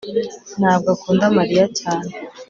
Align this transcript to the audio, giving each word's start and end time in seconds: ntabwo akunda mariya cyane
ntabwo 0.59 0.87
akunda 0.95 1.25
mariya 1.37 1.65
cyane 1.79 2.09